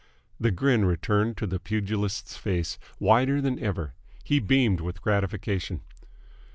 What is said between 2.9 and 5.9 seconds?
wider than ever. He beamed with gratification.